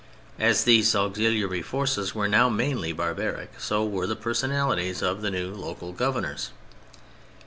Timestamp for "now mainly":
2.27-2.91